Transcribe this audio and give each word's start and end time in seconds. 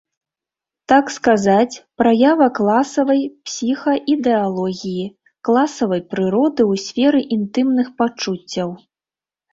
Так 0.91 1.11
сказаць, 1.15 1.81
праява 2.01 2.47
класавай 2.59 3.21
псіхаідэалогіі, 3.49 5.05
класавай 5.51 6.01
прыроды 6.15 6.61
ў 6.71 6.87
сферы 6.89 7.19
інтымных 7.37 7.87
пачуццяў. 8.01 8.69